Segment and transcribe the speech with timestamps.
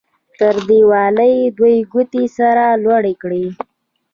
[0.39, 3.43] تر دیوالۍ دوې ګوتې سر لوړ کړه.